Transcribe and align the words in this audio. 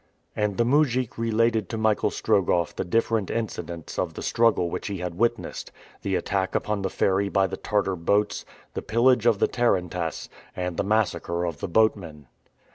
And 0.35 0.57
the 0.57 0.65
mujik 0.65 1.15
related 1.19 1.69
to 1.69 1.77
Michael 1.77 2.09
Strogoff 2.09 2.75
the 2.75 2.83
different 2.83 3.29
incidents 3.29 3.99
of 3.99 4.15
the 4.15 4.23
struggle 4.23 4.67
which 4.67 4.87
he 4.87 4.97
had 4.97 5.13
witnessed 5.13 5.71
the 6.01 6.15
attack 6.15 6.55
upon 6.55 6.81
the 6.81 6.89
ferry 6.89 7.29
by 7.29 7.45
the 7.45 7.55
Tartar 7.57 7.95
boats, 7.95 8.43
the 8.73 8.81
pillage 8.81 9.27
of 9.27 9.37
the 9.37 9.47
tarantass, 9.47 10.27
and 10.55 10.75
the 10.77 10.83
massacre 10.83 11.45
of 11.45 11.59
the 11.59 11.67
boatmen. 11.69 12.25